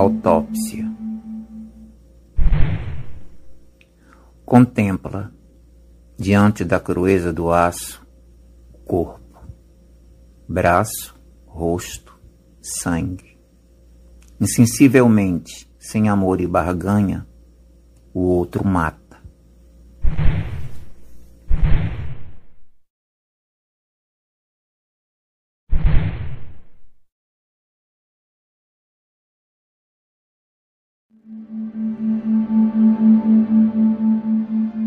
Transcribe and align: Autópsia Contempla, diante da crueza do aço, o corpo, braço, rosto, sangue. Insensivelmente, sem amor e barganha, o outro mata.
Autópsia 0.00 0.90
Contempla, 4.46 5.30
diante 6.16 6.64
da 6.64 6.80
crueza 6.80 7.34
do 7.34 7.52
aço, 7.52 8.02
o 8.72 8.78
corpo, 8.78 9.46
braço, 10.48 11.14
rosto, 11.44 12.18
sangue. 12.62 13.38
Insensivelmente, 14.40 15.70
sem 15.78 16.08
amor 16.08 16.40
e 16.40 16.46
barganha, 16.46 17.26
o 18.14 18.20
outro 18.20 18.66
mata. 18.66 19.09